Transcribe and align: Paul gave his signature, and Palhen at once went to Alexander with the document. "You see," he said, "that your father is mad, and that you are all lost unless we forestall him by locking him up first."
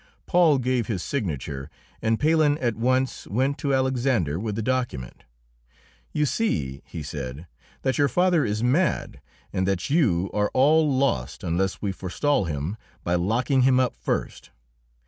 Paul 0.25 0.57
gave 0.57 0.87
his 0.87 1.03
signature, 1.03 1.69
and 2.01 2.19
Palhen 2.19 2.57
at 2.57 2.75
once 2.75 3.27
went 3.27 3.59
to 3.59 3.71
Alexander 3.75 4.39
with 4.39 4.55
the 4.55 4.63
document. 4.63 5.25
"You 6.11 6.25
see," 6.25 6.81
he 6.87 7.03
said, 7.03 7.45
"that 7.83 7.99
your 7.99 8.07
father 8.07 8.43
is 8.43 8.63
mad, 8.63 9.21
and 9.53 9.67
that 9.67 9.91
you 9.91 10.31
are 10.33 10.49
all 10.55 10.91
lost 10.91 11.43
unless 11.43 11.83
we 11.83 11.91
forestall 11.91 12.45
him 12.45 12.77
by 13.03 13.13
locking 13.13 13.61
him 13.61 13.79
up 13.79 13.95
first." 13.95 14.49